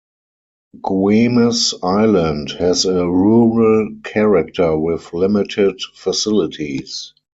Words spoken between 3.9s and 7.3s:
character with limited facilities.